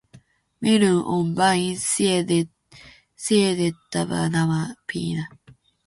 [0.61, 1.75] Minun on vain
[3.23, 5.27] siedettävä tämä piina.